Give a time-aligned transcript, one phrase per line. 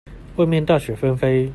[0.37, 1.47] 外面大雪紛飛